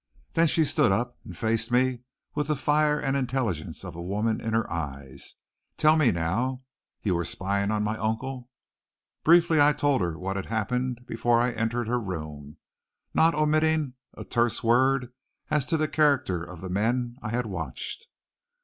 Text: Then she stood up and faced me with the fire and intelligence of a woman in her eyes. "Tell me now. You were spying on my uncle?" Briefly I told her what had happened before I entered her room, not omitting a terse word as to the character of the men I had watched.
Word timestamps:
Then 0.33 0.47
she 0.47 0.63
stood 0.63 0.91
up 0.91 1.19
and 1.23 1.37
faced 1.37 1.69
me 1.71 1.99
with 2.33 2.47
the 2.47 2.55
fire 2.55 2.99
and 2.99 3.15
intelligence 3.15 3.85
of 3.85 3.95
a 3.95 4.01
woman 4.01 4.41
in 4.41 4.53
her 4.53 4.67
eyes. 4.67 5.35
"Tell 5.77 5.95
me 5.95 6.09
now. 6.11 6.63
You 7.03 7.13
were 7.13 7.23
spying 7.23 7.69
on 7.69 7.83
my 7.83 7.97
uncle?" 7.99 8.49
Briefly 9.23 9.61
I 9.61 9.73
told 9.73 10.01
her 10.01 10.17
what 10.17 10.37
had 10.37 10.47
happened 10.47 11.01
before 11.05 11.39
I 11.39 11.51
entered 11.51 11.87
her 11.87 11.99
room, 11.99 12.57
not 13.13 13.35
omitting 13.35 13.93
a 14.15 14.25
terse 14.25 14.63
word 14.63 15.13
as 15.51 15.67
to 15.67 15.77
the 15.77 15.87
character 15.87 16.43
of 16.43 16.61
the 16.61 16.69
men 16.71 17.17
I 17.21 17.29
had 17.29 17.45
watched. 17.45 18.07